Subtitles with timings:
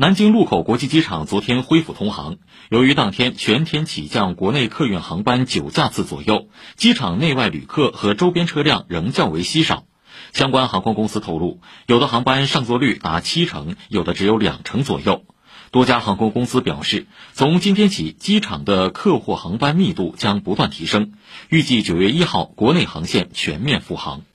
[0.00, 2.36] 南京禄口国际机场昨天恢复通航。
[2.70, 9.86] 由于当天全天起降国内客运航班九架次左右机场内外旅客和周边车辆仍较为稀少。
[10.32, 15.24] 相关航空公司透露有的航班上座率达七成有的只有两成左右。
[15.72, 21.14] 多家航空公司表示从今天起机场的客货航班密度将不断提升
[21.48, 24.28] 预计九月一号国内航线全面复航。